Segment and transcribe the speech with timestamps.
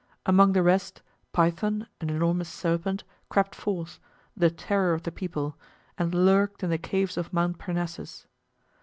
[0.25, 3.99] Among the rest, Python, an enormous serpent, crept forth,
[4.35, 5.55] the terror of the people,
[5.95, 8.25] and lurked in the caves of Mount Parnassus.